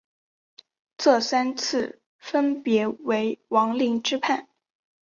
[0.97, 4.47] 这三次分别为王凌之叛。